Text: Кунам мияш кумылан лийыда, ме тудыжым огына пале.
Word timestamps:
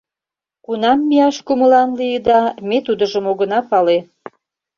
Кунам 0.65 0.99
мияш 1.07 1.37
кумылан 1.47 1.89
лийыда, 1.99 2.41
ме 2.67 2.77
тудыжым 2.85 3.25
огына 3.31 3.59
пале. 3.69 3.97